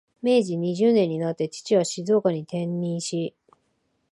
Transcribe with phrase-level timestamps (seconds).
[0.19, 3.35] 明治二十年になって、父は静岡に転任し、